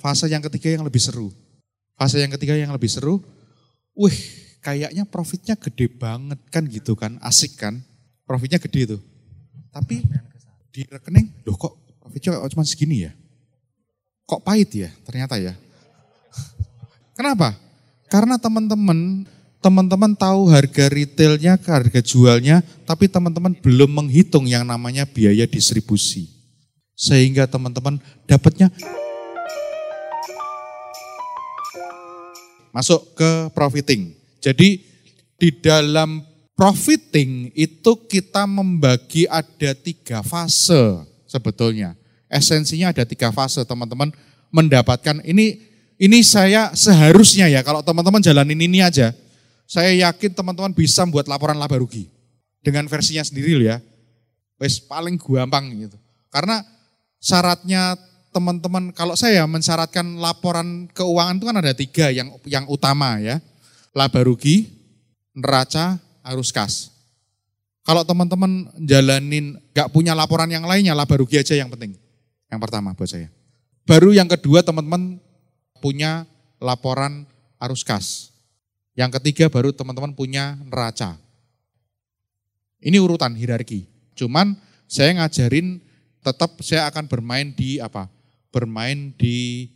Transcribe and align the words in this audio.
fase 0.00 0.26
yang 0.32 0.40
ketiga 0.40 0.72
yang 0.72 0.82
lebih 0.82 0.98
seru. 0.98 1.28
Fase 1.94 2.16
yang 2.16 2.32
ketiga 2.32 2.56
yang 2.56 2.72
lebih 2.72 2.88
seru, 2.88 3.20
wih 3.92 4.16
kayaknya 4.64 5.04
profitnya 5.04 5.54
gede 5.60 5.92
banget 5.92 6.40
kan 6.48 6.64
gitu 6.64 6.96
kan, 6.96 7.20
asik 7.20 7.60
kan. 7.60 7.84
Profitnya 8.24 8.56
gede 8.56 8.96
tuh. 8.96 9.00
Tapi 9.68 10.00
di 10.72 10.88
rekening, 10.88 11.44
loh 11.44 11.60
kok 11.60 11.76
profitnya 12.00 12.40
cuma 12.48 12.64
segini 12.64 13.04
ya? 13.04 13.12
Kok 14.24 14.40
pahit 14.40 14.72
ya 14.72 14.90
ternyata 15.04 15.36
ya? 15.36 15.52
Kenapa? 17.18 17.52
Karena 18.08 18.40
teman-teman 18.40 19.28
teman-teman 19.60 20.16
tahu 20.16 20.48
harga 20.48 20.88
retailnya, 20.88 21.60
harga 21.60 22.00
jualnya, 22.00 22.64
tapi 22.88 23.06
teman-teman 23.12 23.52
belum 23.52 23.92
menghitung 23.92 24.48
yang 24.48 24.64
namanya 24.64 25.04
biaya 25.04 25.44
distribusi. 25.44 26.32
Sehingga 26.96 27.44
teman-teman 27.44 28.00
dapatnya 28.24 28.72
masuk 32.70 33.14
ke 33.14 33.30
profiting. 33.54 34.14
Jadi 34.40 34.82
di 35.36 35.50
dalam 35.60 36.24
profiting 36.56 37.50
itu 37.56 37.92
kita 38.04 38.44
membagi 38.44 39.24
ada 39.30 39.72
tiga 39.72 40.20
fase 40.20 41.04
sebetulnya. 41.24 41.96
Esensinya 42.30 42.94
ada 42.94 43.02
tiga 43.06 43.32
fase 43.34 43.64
teman-teman 43.66 44.12
mendapatkan 44.50 45.22
ini 45.26 45.62
ini 46.00 46.18
saya 46.24 46.72
seharusnya 46.72 47.50
ya 47.50 47.60
kalau 47.60 47.84
teman-teman 47.84 48.22
jalanin 48.22 48.56
ini 48.56 48.80
aja 48.80 49.12
saya 49.70 49.94
yakin 50.10 50.34
teman-teman 50.34 50.74
bisa 50.74 51.06
membuat 51.06 51.30
laporan 51.30 51.54
laba 51.54 51.78
rugi. 51.78 52.10
Dengan 52.60 52.90
versinya 52.90 53.22
sendiri 53.22 53.54
ya. 53.62 53.78
Wes 54.60 54.82
paling 54.82 55.16
gampang 55.16 55.70
gitu. 55.72 55.96
Karena 56.28 56.60
syaratnya 57.22 57.96
teman-teman, 58.30 58.94
kalau 58.94 59.14
saya 59.18 59.42
mensyaratkan 59.46 60.18
laporan 60.18 60.86
keuangan 60.94 61.36
itu 61.38 61.46
kan 61.46 61.56
ada 61.58 61.72
tiga 61.74 62.06
yang 62.14 62.30
yang 62.46 62.64
utama 62.70 63.18
ya. 63.18 63.42
Laba 63.90 64.22
rugi, 64.22 64.70
neraca, 65.34 65.98
arus 66.22 66.54
kas. 66.54 66.94
Kalau 67.82 68.06
teman-teman 68.06 68.70
jalanin 68.78 69.58
gak 69.74 69.90
punya 69.90 70.14
laporan 70.14 70.46
yang 70.46 70.62
lainnya, 70.62 70.94
laba 70.94 71.18
rugi 71.18 71.42
aja 71.42 71.58
yang 71.58 71.66
penting. 71.74 71.98
Yang 72.46 72.60
pertama 72.62 72.94
buat 72.94 73.10
saya. 73.10 73.26
Baru 73.82 74.14
yang 74.14 74.30
kedua 74.30 74.62
teman-teman 74.62 75.18
punya 75.82 76.22
laporan 76.62 77.26
arus 77.58 77.82
kas. 77.82 78.30
Yang 78.94 79.18
ketiga 79.18 79.50
baru 79.50 79.74
teman-teman 79.74 80.14
punya 80.14 80.54
neraca. 80.62 81.18
Ini 82.78 83.02
urutan 83.02 83.34
hierarki. 83.34 83.90
Cuman 84.14 84.54
saya 84.86 85.18
ngajarin 85.18 85.80
tetap 86.20 86.60
saya 86.60 86.86
akan 86.86 87.08
bermain 87.08 87.50
di 87.50 87.80
apa? 87.80 88.06
Bermain 88.50 89.14
di 89.14 89.70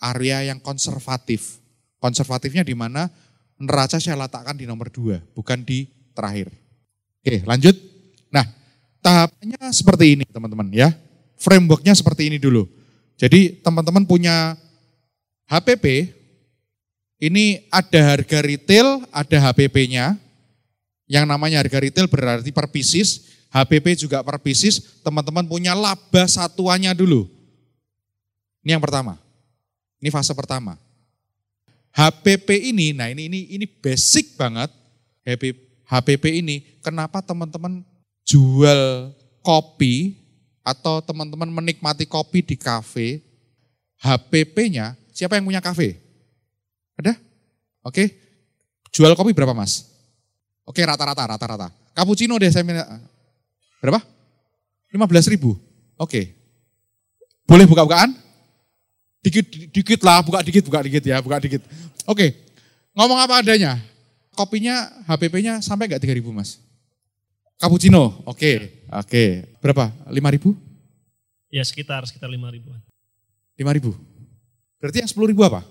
area 0.00 0.44
yang 0.44 0.60
konservatif. 0.60 1.60
Konservatifnya 1.98 2.60
di 2.60 2.76
mana 2.76 3.08
neraca 3.56 3.96
saya 3.96 4.20
letakkan 4.20 4.56
di 4.56 4.68
nomor 4.68 4.92
dua, 4.92 5.24
bukan 5.32 5.64
di 5.64 5.88
terakhir. 6.12 6.52
Oke 7.24 7.40
lanjut. 7.48 7.76
Nah 8.28 8.44
tahapannya 9.00 9.72
seperti 9.72 10.20
ini 10.20 10.24
teman-teman 10.28 10.68
ya. 10.68 10.92
Frameworknya 11.40 11.96
seperti 11.96 12.28
ini 12.28 12.36
dulu. 12.36 12.68
Jadi 13.16 13.62
teman-teman 13.62 14.04
punya 14.04 14.58
HPP, 15.46 16.10
ini 17.22 17.68
ada 17.70 18.14
harga 18.14 18.38
retail, 18.42 19.04
ada 19.12 19.36
HPP-nya. 19.50 20.18
Yang 21.04 21.24
namanya 21.28 21.60
harga 21.60 21.78
retail 21.84 22.08
berarti 22.08 22.48
per 22.48 22.72
pieces, 22.72 23.28
HPP 23.52 24.08
juga 24.08 24.24
per 24.24 24.40
pieces, 24.40 25.00
teman-teman 25.04 25.44
punya 25.44 25.76
laba 25.76 26.24
satuannya 26.24 26.96
dulu. 26.96 27.28
Ini 28.64 28.74
yang 28.74 28.82
pertama. 28.82 29.20
Ini 30.00 30.08
fase 30.08 30.32
pertama. 30.32 30.80
HPP 31.94 32.74
ini, 32.74 32.90
nah 32.90 33.06
ini 33.06 33.30
ini 33.30 33.54
ini 33.54 33.66
basic 33.68 34.34
banget. 34.34 34.72
HPP 35.84 36.42
ini, 36.42 36.64
kenapa 36.82 37.22
teman-teman 37.22 37.84
jual 38.24 39.12
kopi 39.44 40.16
atau 40.64 41.04
teman-teman 41.04 41.46
menikmati 41.52 42.08
kopi 42.08 42.40
di 42.40 42.56
kafe, 42.56 43.20
HPP-nya 44.00 44.96
siapa 45.12 45.36
yang 45.36 45.44
punya 45.44 45.60
kafe? 45.60 46.00
Ada? 46.98 47.14
Oke. 47.84 48.16
Jual 48.90 49.12
kopi 49.14 49.36
berapa 49.36 49.52
mas? 49.52 49.92
Oke 50.64 50.80
rata-rata, 50.82 51.36
rata-rata. 51.36 51.68
Cappuccino 51.92 52.40
deh 52.40 52.48
saya 52.48 52.64
minta. 52.64 52.88
Berapa? 53.78 54.00
15 54.90 55.32
ribu. 55.36 55.54
Oke. 56.00 56.32
Boleh 57.44 57.68
buka-bukaan? 57.68 58.23
Dikit, 59.24 59.72
dikit 59.72 60.00
lah, 60.04 60.20
buka 60.20 60.44
dikit, 60.44 60.68
buka 60.68 60.84
dikit 60.84 61.00
ya, 61.00 61.16
buka 61.24 61.40
dikit. 61.40 61.64
Oke. 62.04 62.36
Ngomong 62.92 63.16
apa 63.16 63.40
adanya? 63.40 63.80
Kopinya, 64.36 64.92
HPP-nya 65.08 65.64
sampai 65.64 65.88
enggak 65.88 66.04
3 66.04 66.18
ribu 66.20 66.28
mas? 66.28 66.60
Cappuccino, 67.56 68.20
oke. 68.28 68.84
Oke. 68.92 69.48
Berapa? 69.64 69.88
5 70.12 70.34
ribu? 70.36 70.52
Ya 71.48 71.64
sekitar, 71.64 72.04
sekitar 72.04 72.28
5 72.28 72.36
ribu. 72.52 72.68
5 73.56 73.76
ribu? 73.80 73.96
Berarti 74.76 75.00
yang 75.00 75.08
10 75.08 75.32
ribu 75.32 75.40
apa? 75.40 75.64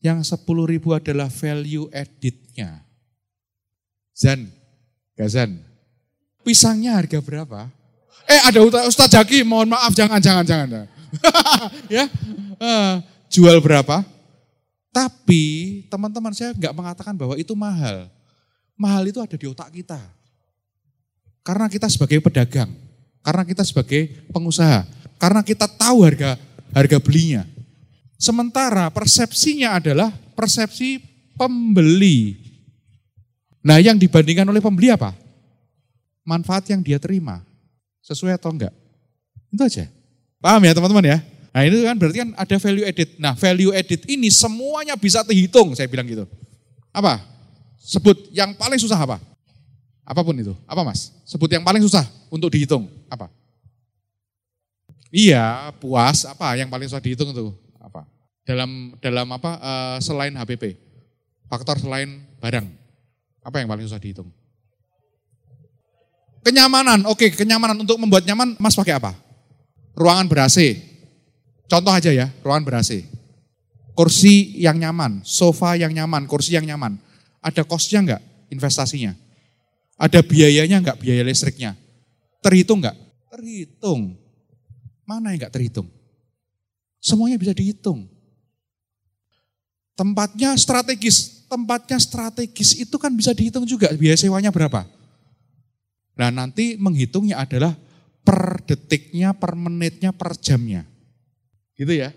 Yang 0.00 0.32
10 0.32 0.72
ribu 0.72 0.96
adalah 0.96 1.28
value 1.28 1.92
editnya. 1.92 2.80
Zan, 4.16 4.48
Gazan. 5.12 5.60
Pisangnya 6.42 6.96
harga 6.96 7.20
berapa? 7.20 7.68
Eh 8.26 8.40
ada 8.48 8.58
Ustaz 8.88 9.12
Jaki, 9.12 9.44
mohon 9.44 9.70
maaf 9.70 9.92
jangan, 9.94 10.18
jangan, 10.18 10.44
jangan. 10.46 10.86
ya, 11.92 12.08
uh, 12.62 13.02
jual 13.26 13.58
berapa? 13.58 14.06
Tapi 14.92 15.42
teman-teman 15.88 16.30
saya 16.36 16.54
nggak 16.54 16.74
mengatakan 16.76 17.16
bahwa 17.16 17.34
itu 17.34 17.56
mahal. 17.58 18.06
Mahal 18.78 19.08
itu 19.08 19.18
ada 19.18 19.34
di 19.34 19.46
otak 19.48 19.72
kita. 19.72 19.98
Karena 21.42 21.66
kita 21.66 21.90
sebagai 21.90 22.22
pedagang, 22.22 22.70
karena 23.24 23.42
kita 23.42 23.66
sebagai 23.66 24.30
pengusaha, 24.30 24.86
karena 25.18 25.42
kita 25.42 25.66
tahu 25.66 26.06
harga 26.06 26.38
harga 26.70 26.98
belinya. 27.02 27.42
Sementara 28.14 28.86
persepsinya 28.94 29.82
adalah 29.82 30.14
persepsi 30.38 31.02
pembeli. 31.34 32.38
Nah 33.66 33.82
yang 33.82 33.98
dibandingkan 33.98 34.46
oleh 34.46 34.62
pembeli 34.62 34.94
apa? 34.94 35.10
Manfaat 36.22 36.70
yang 36.70 36.78
dia 36.78 37.02
terima. 37.02 37.42
Sesuai 38.06 38.38
atau 38.38 38.54
enggak? 38.54 38.74
Itu 39.50 39.66
aja. 39.66 39.90
Paham 40.38 40.62
ya 40.62 40.74
teman-teman 40.74 41.06
ya? 41.06 41.18
Nah 41.52 41.68
itu 41.68 41.84
kan 41.84 41.96
berarti 42.00 42.18
kan 42.24 42.30
ada 42.32 42.56
value 42.56 42.86
edit. 42.88 43.08
Nah 43.20 43.36
value 43.36 43.72
edit 43.76 44.08
ini 44.08 44.32
semuanya 44.32 44.96
bisa 44.96 45.20
terhitung 45.20 45.76
saya 45.76 45.84
bilang 45.84 46.08
gitu. 46.08 46.24
Apa? 46.88 47.20
Sebut 47.76 48.32
yang 48.32 48.56
paling 48.56 48.80
susah 48.80 48.96
apa? 48.96 49.20
Apa 50.02 50.20
pun 50.24 50.32
itu. 50.34 50.56
Apa 50.64 50.80
mas? 50.80 51.12
Sebut 51.28 51.52
yang 51.52 51.60
paling 51.60 51.84
susah 51.84 52.08
untuk 52.32 52.48
dihitung. 52.48 52.88
Apa? 53.06 53.28
Iya, 55.12 55.70
puas. 55.76 56.24
Apa 56.24 56.56
yang 56.56 56.72
paling 56.72 56.88
susah 56.88 57.04
dihitung 57.04 57.30
itu? 57.36 57.52
Apa? 57.76 58.08
Dalam 58.48 58.96
dalam 58.98 59.28
apa 59.28 59.60
uh, 59.60 59.96
selain 60.00 60.32
HPP? 60.32 60.76
Faktor 61.52 61.76
selain 61.76 62.24
barang. 62.40 62.64
Apa 63.44 63.60
yang 63.60 63.68
paling 63.68 63.84
susah 63.84 64.00
dihitung? 64.00 64.32
Kenyamanan. 66.42 67.06
Oke, 67.06 67.30
kenyamanan 67.30 67.78
untuk 67.78 68.00
membuat 68.00 68.26
nyaman 68.26 68.58
Mas 68.58 68.74
pakai 68.74 68.98
apa? 68.98 69.14
Ruangan 69.94 70.26
ber-AC. 70.26 70.91
Contoh 71.72 71.88
aja 71.88 72.12
ya, 72.12 72.28
ruangan 72.44 72.68
ber-AC. 72.68 73.08
Kursi 73.96 74.60
yang 74.60 74.76
nyaman, 74.76 75.24
sofa 75.24 75.72
yang 75.72 75.88
nyaman, 75.96 76.28
kursi 76.28 76.52
yang 76.52 76.68
nyaman. 76.68 77.00
Ada 77.40 77.64
kosnya 77.64 78.04
enggak 78.04 78.22
investasinya? 78.52 79.16
Ada 79.96 80.20
biayanya 80.20 80.84
enggak, 80.84 81.00
biaya 81.00 81.24
listriknya? 81.24 81.72
Terhitung 82.44 82.84
enggak? 82.84 82.92
Terhitung. 83.32 84.20
Mana 85.08 85.32
yang 85.32 85.40
enggak 85.40 85.56
terhitung? 85.56 85.88
Semuanya 87.00 87.40
bisa 87.40 87.56
dihitung. 87.56 88.04
Tempatnya 89.96 90.52
strategis. 90.60 91.48
Tempatnya 91.48 91.96
strategis 91.96 92.76
itu 92.76 93.00
kan 93.00 93.16
bisa 93.16 93.32
dihitung 93.32 93.64
juga 93.64 93.88
biaya 93.96 94.20
sewanya 94.20 94.52
berapa. 94.52 94.84
Nah 96.20 96.28
nanti 96.28 96.76
menghitungnya 96.76 97.40
adalah 97.40 97.72
per 98.20 98.60
detiknya, 98.60 99.32
per 99.32 99.56
menitnya, 99.56 100.12
per 100.12 100.36
jamnya. 100.36 100.91
Gitu 101.76 101.92
ya. 101.96 102.12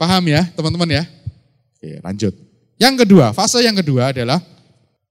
Paham 0.00 0.24
ya 0.28 0.48
teman-teman 0.56 0.88
ya? 0.88 1.04
Oke 1.76 2.00
lanjut. 2.00 2.34
Yang 2.80 3.04
kedua, 3.04 3.36
fase 3.36 3.60
yang 3.60 3.76
kedua 3.76 4.12
adalah 4.12 4.40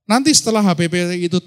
nanti 0.10 0.33
setelah 0.33 0.66
HPP 0.66 1.21
itu 1.21 1.38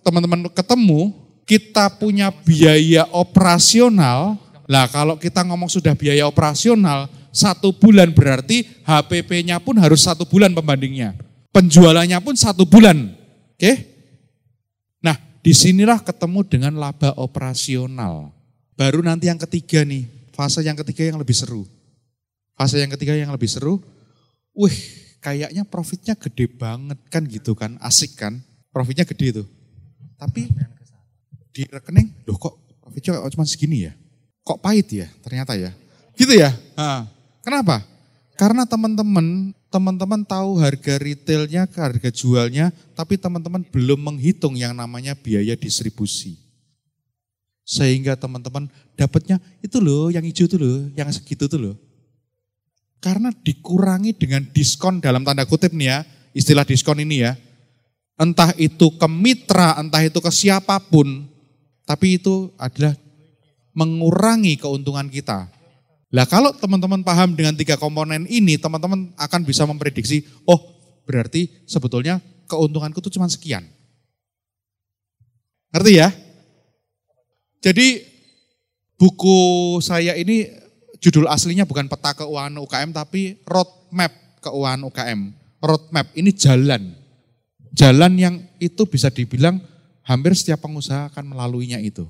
teman-teman 0.00 0.48
ketemu, 0.48 1.12
kita 1.44 1.92
punya 1.92 2.32
biaya 2.32 3.04
operasional 3.12 4.40
lah 4.66 4.90
kalau 4.90 5.14
kita 5.14 5.46
ngomong 5.46 5.70
sudah 5.70 5.94
biaya 5.94 6.26
operasional, 6.26 7.06
satu 7.30 7.70
bulan 7.70 8.10
berarti 8.10 8.66
HPP-nya 8.82 9.62
pun 9.62 9.78
harus 9.78 10.02
satu 10.02 10.26
bulan 10.26 10.50
pembandingnya. 10.50 11.14
Penjualannya 11.54 12.18
pun 12.18 12.34
satu 12.34 12.66
bulan. 12.66 13.14
Oke? 13.54 13.72
Nah, 15.00 15.16
di 15.40 15.54
sinilah 15.54 16.02
ketemu 16.02 16.42
dengan 16.44 16.74
laba 16.74 17.14
operasional. 17.14 18.34
Baru 18.74 19.00
nanti 19.06 19.30
yang 19.30 19.38
ketiga 19.38 19.86
nih, 19.86 20.04
fase 20.36 20.60
yang 20.60 20.76
ketiga 20.76 21.08
yang 21.08 21.16
lebih 21.16 21.32
seru. 21.32 21.64
Fase 22.52 22.76
yang 22.76 22.92
ketiga 22.92 23.16
yang 23.16 23.32
lebih 23.32 23.48
seru, 23.48 23.80
wih 24.52 24.76
kayaknya 25.24 25.64
profitnya 25.64 26.12
gede 26.12 26.44
banget 26.52 27.00
kan 27.08 27.24
gitu 27.24 27.56
kan, 27.56 27.80
asik 27.80 28.20
kan, 28.20 28.44
profitnya 28.68 29.08
gede 29.08 29.40
tuh. 29.40 29.48
Tapi 30.20 30.48
di 31.56 31.64
rekening, 31.64 32.28
loh 32.28 32.36
kok 32.36 32.56
profitnya 32.84 33.24
cuma 33.32 33.48
segini 33.48 33.88
ya? 33.88 33.92
Kok 34.44 34.60
pahit 34.60 34.88
ya 34.92 35.08
ternyata 35.24 35.56
ya? 35.56 35.72
Gitu 36.16 36.36
ya? 36.36 36.52
Ha. 36.76 37.08
Kenapa? 37.40 37.84
Karena 38.36 38.68
teman-teman 38.68 39.56
teman-teman 39.72 40.24
tahu 40.24 40.60
harga 40.60 40.96
retailnya, 40.96 41.68
harga 41.68 42.08
jualnya, 42.12 42.72
tapi 42.96 43.20
teman-teman 43.20 43.64
belum 43.68 44.00
menghitung 44.00 44.56
yang 44.56 44.72
namanya 44.72 45.12
biaya 45.12 45.56
distribusi. 45.56 46.45
Sehingga 47.66 48.14
teman-teman 48.14 48.70
dapatnya 48.94 49.42
itu 49.58 49.82
loh, 49.82 50.06
yang 50.14 50.22
hijau 50.22 50.46
itu 50.46 50.54
loh, 50.54 50.86
yang 50.94 51.10
segitu 51.10 51.50
tuh 51.50 51.58
loh. 51.58 51.74
Karena 53.02 53.34
dikurangi 53.34 54.14
dengan 54.14 54.46
diskon 54.54 55.02
dalam 55.02 55.26
tanda 55.26 55.42
kutip 55.42 55.74
nih 55.74 55.90
ya, 55.90 55.98
istilah 56.30 56.62
diskon 56.62 57.02
ini 57.02 57.26
ya. 57.26 57.34
Entah 58.16 58.54
itu 58.54 58.94
ke 58.94 59.08
mitra, 59.10 59.74
entah 59.82 60.00
itu 60.00 60.22
ke 60.22 60.30
siapa 60.30 60.78
pun, 60.78 61.26
tapi 61.82 62.22
itu 62.22 62.54
adalah 62.54 62.94
mengurangi 63.76 64.56
keuntungan 64.56 65.10
kita. 65.10 65.50
Lah 66.14 66.24
kalau 66.24 66.54
teman-teman 66.54 67.02
paham 67.02 67.34
dengan 67.34 67.52
tiga 67.58 67.74
komponen 67.74 68.30
ini, 68.30 68.56
teman-teman 68.56 69.10
akan 69.18 69.40
bisa 69.42 69.66
memprediksi, 69.66 70.22
oh 70.46 70.56
berarti 71.04 71.50
sebetulnya 71.66 72.22
keuntunganku 72.46 73.02
itu 73.02 73.18
cuma 73.18 73.26
sekian. 73.26 73.66
Ngerti 75.74 75.92
ya? 75.98 76.08
Jadi 77.66 77.98
buku 78.94 79.38
saya 79.82 80.14
ini 80.14 80.46
judul 81.02 81.26
aslinya 81.26 81.66
bukan 81.66 81.90
peta 81.90 82.14
keuangan 82.14 82.62
UKM 82.62 82.94
tapi 82.94 83.42
roadmap 83.42 84.14
keuangan 84.38 84.86
UKM. 84.86 85.20
Roadmap 85.58 86.06
ini 86.14 86.30
jalan. 86.30 86.94
Jalan 87.74 88.12
yang 88.14 88.38
itu 88.62 88.86
bisa 88.86 89.10
dibilang 89.10 89.58
hampir 90.06 90.38
setiap 90.38 90.62
pengusaha 90.62 91.10
akan 91.10 91.34
melaluinya 91.34 91.82
itu. 91.82 92.06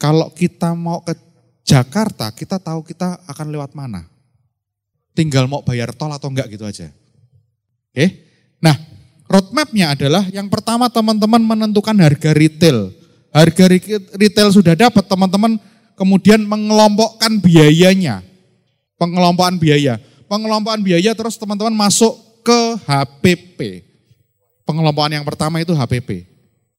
Kalau 0.00 0.32
kita 0.32 0.72
mau 0.72 1.04
ke 1.04 1.12
Jakarta 1.60 2.32
kita 2.32 2.56
tahu 2.56 2.88
kita 2.88 3.20
akan 3.28 3.52
lewat 3.52 3.76
mana. 3.76 4.08
Tinggal 5.12 5.44
mau 5.44 5.60
bayar 5.60 5.92
tol 5.92 6.08
atau 6.08 6.32
enggak 6.32 6.48
gitu 6.48 6.64
aja. 6.64 6.88
Oke. 7.92 8.06
Nah, 8.64 8.80
roadmapnya 9.28 9.92
adalah 9.92 10.24
yang 10.32 10.48
pertama 10.48 10.88
teman-teman 10.88 11.44
menentukan 11.44 12.00
harga 12.00 12.32
retail. 12.32 13.03
Harga 13.34 13.66
retail 14.14 14.54
sudah 14.54 14.78
dapat 14.78 15.02
teman-teman 15.10 15.58
kemudian 15.98 16.38
mengelompokkan 16.46 17.42
biayanya. 17.42 18.22
Pengelompokan 18.94 19.58
biaya. 19.58 19.98
Pengelompokan 20.30 20.86
biaya 20.86 21.10
terus 21.18 21.34
teman-teman 21.34 21.74
masuk 21.74 22.14
ke 22.46 22.78
HPP. 22.86 23.82
Pengelompokan 24.62 25.18
yang 25.18 25.26
pertama 25.26 25.58
itu 25.58 25.74
HPP. 25.74 26.30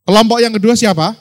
Kelompok 0.07 0.39
yang 0.39 0.55
kedua 0.55 0.79
siapa? 0.79 1.13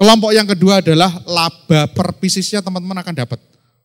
Kelompok 0.00 0.32
yang 0.32 0.48
kedua 0.48 0.80
adalah 0.80 1.12
laba 1.28 1.84
per 1.92 2.16
pisisnya 2.16 2.64
teman-teman 2.64 3.04
akan 3.04 3.20
dapat. 3.20 3.36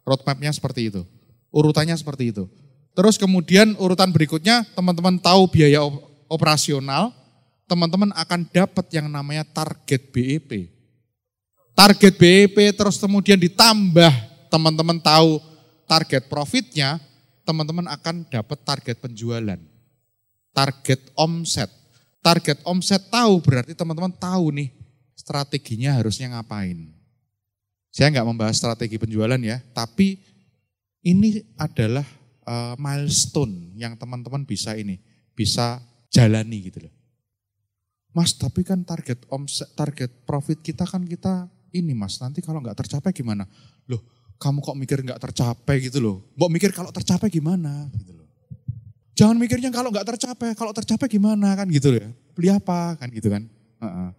Roadmapnya 0.08 0.48
seperti 0.56 0.88
itu. 0.88 1.04
Urutannya 1.52 1.92
seperti 1.92 2.32
itu. 2.32 2.48
Terus 2.96 3.20
kemudian 3.20 3.76
urutan 3.76 4.16
berikutnya 4.16 4.64
teman-teman 4.80 5.20
tahu 5.20 5.52
biaya 5.52 5.84
operasional, 6.32 7.12
teman-teman 7.66 8.14
akan 8.14 8.46
dapat 8.50 8.86
yang 8.94 9.10
namanya 9.10 9.46
target 9.46 10.14
BEP. 10.14 10.70
Target 11.76 12.14
BEP 12.16 12.58
terus 12.78 12.98
kemudian 13.02 13.38
ditambah 13.38 14.14
teman-teman 14.48 15.02
tahu 15.02 15.42
target 15.90 16.26
profitnya, 16.32 17.02
teman-teman 17.44 17.86
akan 17.92 18.26
dapat 18.30 18.60
target 18.64 18.98
penjualan. 19.02 19.60
Target 20.56 21.02
omset. 21.20 21.70
Target 22.24 22.64
omset 22.66 23.06
tahu 23.12 23.44
berarti 23.44 23.78
teman-teman 23.78 24.14
tahu 24.14 24.50
nih 24.56 24.74
strateginya 25.14 25.94
harusnya 25.94 26.32
ngapain. 26.32 26.94
Saya 27.94 28.12
nggak 28.12 28.28
membahas 28.28 28.60
strategi 28.60 29.00
penjualan 29.00 29.40
ya, 29.40 29.62
tapi 29.72 30.20
ini 31.06 31.44
adalah 31.56 32.04
uh, 32.44 32.76
milestone 32.76 33.78
yang 33.78 33.96
teman-teman 33.96 34.44
bisa 34.44 34.74
ini, 34.76 35.00
bisa 35.32 35.80
jalani 36.12 36.72
gitu 36.72 36.88
loh. 36.88 36.94
Mas, 38.16 38.32
tapi 38.40 38.64
kan 38.64 38.88
target 38.88 39.28
omset, 39.28 39.68
target 39.76 40.08
profit 40.24 40.64
kita 40.64 40.88
kan 40.88 41.04
kita 41.04 41.52
ini 41.76 41.92
mas, 41.92 42.16
nanti 42.24 42.40
kalau 42.40 42.64
nggak 42.64 42.80
tercapai 42.80 43.12
gimana? 43.12 43.44
Loh, 43.92 44.00
kamu 44.40 44.64
kok 44.64 44.78
mikir 44.80 45.04
nggak 45.04 45.20
tercapai 45.20 45.84
gitu 45.84 46.00
loh. 46.00 46.16
Mbok 46.40 46.50
mikir 46.56 46.72
kalau 46.72 46.96
tercapai 46.96 47.28
gimana 47.28 47.92
gitu 48.00 48.16
loh. 48.16 48.28
Jangan 49.20 49.36
mikirnya 49.36 49.68
kalau 49.76 49.92
nggak 49.92 50.08
tercapai, 50.16 50.56
kalau 50.56 50.72
tercapai 50.72 51.08
gimana 51.12 51.60
kan 51.60 51.68
gitu 51.68 51.92
ya. 51.92 52.08
Beli 52.32 52.48
apa 52.56 52.96
kan 52.96 53.12
gitu 53.12 53.28
kan. 53.28 53.44
Uh 53.84 53.88
-uh. 53.88 54.10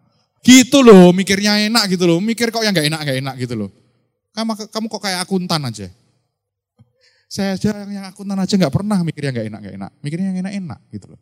Gitu 0.45 0.79
loh, 0.85 1.11
mikirnya 1.17 1.65
enak 1.65 1.97
gitu 1.97 2.05
loh. 2.05 2.21
Mikir 2.21 2.53
kok 2.55 2.63
yang 2.63 2.71
gak 2.77 2.87
enak, 2.87 3.01
gak 3.03 3.19
enak 3.19 3.35
gitu 3.41 3.59
loh. 3.59 3.71
Kamu, 4.31 4.69
kamu 4.69 4.87
kok 4.93 5.03
kayak 5.03 5.21
akuntan 5.27 5.65
aja. 5.65 5.89
Saya 7.27 7.59
aja 7.59 7.83
yang 7.83 8.07
akuntan 8.07 8.39
aja 8.39 8.55
gak 8.55 8.71
pernah 8.71 9.03
mikir 9.03 9.27
yang 9.27 9.35
gak 9.35 9.49
enak, 9.51 9.61
gak 9.65 9.75
enak. 9.75 9.91
Mikirnya 10.05 10.27
yang 10.31 10.39
enak-enak 10.47 10.79
gitu 10.95 11.07
loh. 11.11 11.21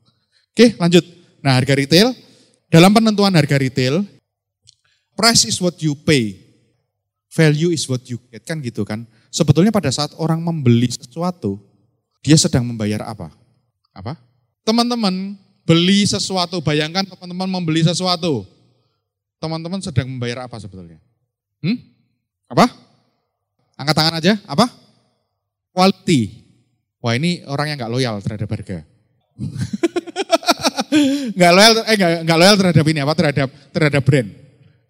Oke 0.53 0.76
lanjut. 0.76 1.05
Nah 1.41 1.56
harga 1.56 1.73
retail, 1.73 2.12
dalam 2.75 2.91
penentuan 2.91 3.31
harga 3.38 3.55
retail, 3.55 4.03
price 5.15 5.47
is 5.47 5.62
what 5.62 5.79
you 5.79 5.94
pay, 5.94 6.43
value 7.31 7.71
is 7.71 7.87
what 7.87 8.03
you 8.11 8.19
get, 8.35 8.43
kan 8.43 8.59
gitu 8.59 8.82
kan. 8.82 9.06
Sebetulnya 9.31 9.71
pada 9.71 9.94
saat 9.94 10.11
orang 10.19 10.43
membeli 10.43 10.91
sesuatu, 10.91 11.62
dia 12.19 12.35
sedang 12.35 12.67
membayar 12.67 13.06
apa? 13.06 13.31
Apa? 13.94 14.19
Teman-teman 14.67 15.38
beli 15.62 16.03
sesuatu, 16.03 16.59
bayangkan 16.59 17.06
teman-teman 17.06 17.47
membeli 17.47 17.87
sesuatu 17.87 18.43
teman-teman 19.38 19.76
sedang 19.79 20.09
membayar 20.11 20.49
apa 20.49 20.56
sebetulnya? 20.56 20.99
Hmm? 21.61 21.79
Apa? 22.50 22.65
Angkat 23.79 23.94
tangan 23.94 24.19
aja, 24.19 24.35
apa? 24.50 24.67
Quality. 25.71 26.43
Wah 27.05 27.15
ini 27.15 27.44
orang 27.47 27.71
yang 27.71 27.76
nggak 27.79 27.93
loyal 27.93 28.17
terhadap 28.25 28.50
harga. 28.50 28.82
Nggak 31.38 31.52
loyal, 31.52 31.73
eh 31.85 31.96
nggak 31.96 32.12
nggak 32.26 32.38
loyal 32.38 32.56
terhadap 32.61 32.85
ini 32.88 32.99
apa? 33.02 33.12
Terhadap 33.17 33.49
terhadap 33.70 34.02
brand. 34.05 34.29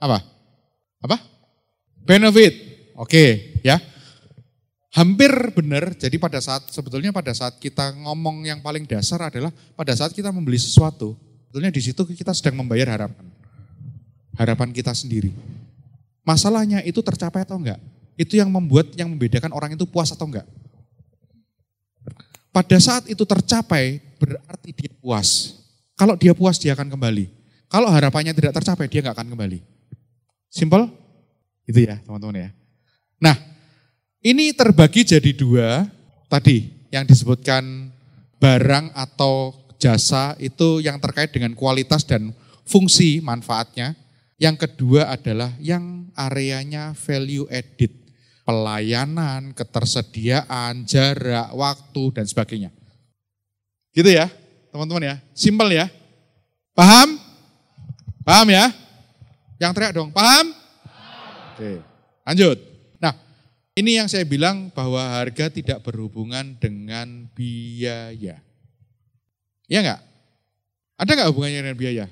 Apa? 0.01 0.19
Apa? 1.05 1.17
Benefit. 2.05 2.55
Oke, 2.95 3.59
ya. 3.65 3.81
Hampir 4.95 5.31
benar. 5.51 5.97
Jadi 5.99 6.17
pada 6.23 6.39
saat 6.39 6.71
sebetulnya 6.71 7.11
pada 7.11 7.35
saat 7.35 7.59
kita 7.59 7.91
ngomong 8.07 8.47
yang 8.47 8.63
paling 8.63 8.87
dasar 8.87 9.19
adalah 9.27 9.51
pada 9.75 9.91
saat 9.97 10.15
kita 10.15 10.31
membeli 10.31 10.61
sesuatu, 10.61 11.19
sebetulnya 11.49 11.75
di 11.75 11.83
situ 11.83 12.03
kita 12.07 12.31
sedang 12.31 12.63
membayar 12.63 12.95
harapan 12.95 13.27
harapan 14.39 14.71
kita 14.75 14.91
sendiri. 14.95 15.31
Masalahnya 16.25 16.83
itu 16.83 17.01
tercapai 17.05 17.45
atau 17.45 17.59
enggak? 17.59 17.79
Itu 18.15 18.39
yang 18.39 18.51
membuat, 18.51 18.95
yang 18.95 19.11
membedakan 19.11 19.51
orang 19.51 19.75
itu 19.75 19.85
puas 19.87 20.11
atau 20.15 20.27
enggak. 20.27 20.47
Pada 22.55 22.79
saat 22.79 23.11
itu 23.11 23.27
tercapai, 23.27 23.99
berarti 24.23 24.71
dia 24.71 24.91
puas. 25.03 25.59
Kalau 25.95 26.19
dia 26.19 26.35
puas, 26.35 26.59
dia 26.59 26.75
akan 26.75 26.91
kembali. 26.91 27.31
Kalau 27.71 27.91
harapannya 27.91 28.35
tidak 28.35 28.55
tercapai, 28.59 28.91
dia 28.91 29.03
enggak 29.03 29.19
akan 29.19 29.35
kembali. 29.35 29.59
Simple? 30.51 30.91
Itu 31.67 31.81
ya 31.83 31.99
teman-teman 32.03 32.47
ya. 32.47 32.51
Nah, 33.23 33.37
ini 34.21 34.53
terbagi 34.53 35.03
jadi 35.07 35.31
dua 35.33 35.89
tadi 36.29 36.71
yang 36.93 37.09
disebutkan 37.09 37.91
barang 38.39 38.93
atau 38.95 39.55
jasa 39.81 40.37
itu 40.39 40.85
yang 40.85 41.01
terkait 41.01 41.33
dengan 41.33 41.57
kualitas 41.57 42.05
dan 42.07 42.31
fungsi 42.63 43.19
manfaatnya. 43.25 43.97
Yang 44.39 44.67
kedua 44.67 45.15
adalah 45.15 45.55
yang 45.63 46.11
areanya 46.19 46.93
value 46.93 47.47
added. 47.49 47.91
Pelayanan, 48.45 49.57
ketersediaan, 49.57 50.85
jarak, 50.85 51.49
waktu, 51.57 52.03
dan 52.13 52.29
sebagainya. 52.29 52.71
Gitu 53.97 54.11
ya, 54.13 54.29
teman-teman 54.75 55.07
ya. 55.07 55.17
Simple 55.31 55.71
ya. 55.71 55.87
Paham? 56.75 57.15
Paham 58.27 58.51
ya? 58.51 58.75
Yang 59.63 59.73
teriak 59.79 59.95
dong, 59.95 60.11
paham? 60.11 60.51
Oke, 61.55 61.79
lanjut. 62.27 62.59
Nah, 62.99 63.15
ini 63.79 64.03
yang 64.03 64.11
saya 64.11 64.27
bilang 64.27 64.75
bahwa 64.75 64.99
harga 64.99 65.47
tidak 65.47 65.79
berhubungan 65.87 66.59
dengan 66.59 67.31
biaya. 67.31 68.43
Iya 69.71 69.79
enggak? 69.79 70.01
Ada 70.99 71.11
enggak 71.15 71.29
hubungannya 71.31 71.61
dengan 71.63 71.79
biaya? 71.79 72.07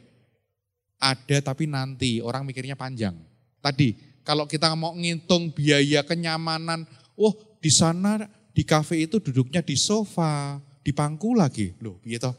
Ada 1.02 1.42
tapi 1.42 1.66
nanti, 1.66 2.22
orang 2.22 2.46
mikirnya 2.46 2.78
panjang. 2.78 3.18
Tadi, 3.58 3.98
kalau 4.22 4.46
kita 4.46 4.70
mau 4.78 4.94
ngitung 4.94 5.50
biaya 5.50 6.06
kenyamanan, 6.06 6.86
oh 7.18 7.34
di 7.58 7.74
sana 7.74 8.22
di 8.54 8.62
kafe 8.62 9.10
itu 9.10 9.18
duduknya 9.18 9.66
di 9.66 9.74
sofa, 9.74 10.62
di 10.82 10.90
pangku 10.90 11.38
lagi. 11.38 11.70
Loh, 11.78 12.02
gitu. 12.04 12.28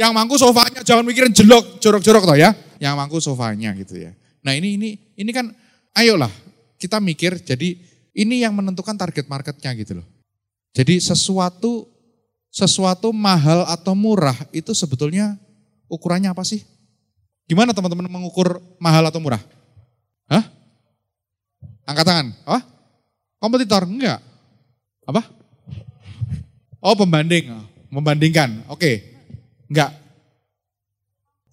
Yang 0.00 0.10
mangku 0.10 0.34
sofanya 0.34 0.82
jangan 0.82 1.06
mikirin 1.06 1.30
jelok, 1.30 1.78
jorok-jorok 1.78 2.26
toh 2.26 2.36
ya. 2.36 2.50
Yang 2.82 2.94
mangku 2.98 3.22
sofanya 3.22 3.70
gitu 3.78 4.02
ya. 4.02 4.10
Nah 4.42 4.58
ini 4.58 4.74
ini 4.74 4.88
ini 5.14 5.30
kan 5.30 5.54
ayolah 5.94 6.30
kita 6.76 6.98
mikir 6.98 7.38
jadi 7.40 7.94
Ini 8.14 8.46
yang 8.46 8.54
menentukan 8.54 8.94
target 8.94 9.26
marketnya 9.26 9.74
gitu 9.74 9.98
loh. 9.98 10.06
Jadi 10.70 11.02
sesuatu 11.02 11.90
sesuatu 12.46 13.10
mahal 13.10 13.66
atau 13.66 13.90
murah 13.98 14.38
itu 14.54 14.70
sebetulnya 14.70 15.34
ukurannya 15.90 16.30
apa 16.30 16.46
sih? 16.46 16.62
Gimana 17.50 17.74
teman-teman 17.74 18.06
mengukur 18.06 18.62
mahal 18.78 19.10
atau 19.10 19.18
murah? 19.18 19.42
Hah? 20.30 20.46
Angkat 21.90 22.06
tangan. 22.06 22.26
Apa? 22.46 22.62
Kompetitor? 23.42 23.82
Enggak. 23.82 24.22
Apa? 25.02 25.26
Oh 26.84 26.92
pembanding. 26.92 27.48
Membandingkan. 27.88 28.68
Oke. 28.68 29.16
Enggak. 29.72 29.96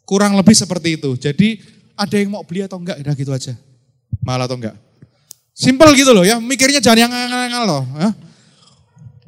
Kurang 0.03 0.35
lebih 0.35 0.51
seperti 0.51 0.99
itu. 0.99 1.15
Jadi 1.15 1.63
ada 1.95 2.15
yang 2.19 2.35
mau 2.35 2.43
beli 2.43 2.67
atau 2.67 2.75
enggak, 2.75 2.99
udah 2.99 3.15
gitu 3.15 3.31
aja. 3.31 3.55
Mahal 4.27 4.43
atau 4.43 4.59
enggak. 4.59 4.75
Simple 5.55 5.95
gitu 5.95 6.11
loh 6.11 6.27
ya, 6.27 6.39
mikirnya 6.41 6.83
jangan 6.83 6.99
yang 6.99 7.11
ngal-ngal 7.11 7.63
loh. 7.63 7.83
Ya. 7.95 8.09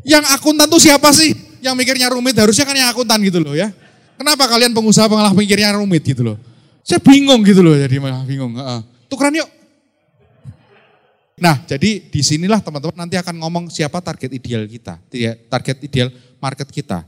Yang 0.03 0.23
akuntan 0.35 0.67
tuh 0.67 0.81
siapa 0.83 1.07
sih? 1.15 1.31
Yang 1.63 1.75
mikirnya 1.79 2.11
rumit 2.11 2.35
harusnya 2.35 2.67
kan 2.67 2.75
yang 2.75 2.91
akuntan 2.91 3.23
gitu 3.23 3.39
loh 3.39 3.55
ya. 3.55 3.71
Kenapa 4.19 4.51
kalian 4.51 4.75
pengusaha 4.75 5.07
pengalah 5.07 5.31
mikirnya 5.31 5.71
rumit 5.71 6.03
gitu 6.03 6.25
loh? 6.25 6.37
Saya 6.83 6.99
bingung 6.99 7.39
gitu 7.47 7.63
loh 7.63 7.79
jadi 7.79 7.95
malah 8.03 8.27
bingung. 8.27 8.51
Uh, 8.59 8.83
tukeran 9.07 9.31
yuk. 9.39 9.47
Nah 11.41 11.65
jadi 11.65 12.03
di 12.03 12.21
sinilah 12.21 12.61
teman-teman 12.61 13.05
nanti 13.05 13.17
akan 13.17 13.41
ngomong 13.41 13.65
siapa 13.73 13.97
target 14.03 14.29
ideal 14.33 14.69
kita. 14.69 15.01
Target 15.49 15.77
ideal 15.81 16.09
market 16.37 16.69
kita. 16.69 17.07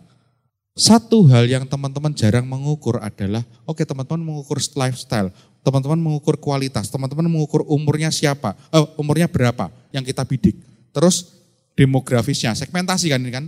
Satu 0.75 1.23
hal 1.31 1.47
yang 1.47 1.63
teman-teman 1.63 2.11
jarang 2.11 2.43
mengukur 2.43 2.99
adalah, 2.99 3.47
oke 3.63 3.79
okay, 3.79 3.85
teman-teman 3.87 4.27
mengukur 4.27 4.59
lifestyle, 4.75 5.31
teman-teman 5.63 5.95
mengukur 5.95 6.35
kualitas, 6.35 6.91
teman-teman 6.91 7.31
mengukur 7.31 7.63
umurnya 7.63 8.11
siapa, 8.11 8.59
eh, 8.75 8.83
umurnya 8.99 9.31
berapa 9.31 9.71
yang 9.95 10.03
kita 10.03 10.27
bidik. 10.27 10.59
Terus 10.91 11.31
demografisnya, 11.79 12.51
segmentasi 12.59 13.07
kan 13.07 13.23
ini 13.23 13.31
kan. 13.31 13.45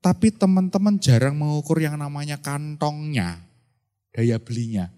Tapi 0.00 0.32
teman-teman 0.32 0.96
jarang 0.96 1.36
mengukur 1.36 1.84
yang 1.84 2.00
namanya 2.00 2.40
kantongnya, 2.40 3.44
daya 4.16 4.40
belinya. 4.40 4.88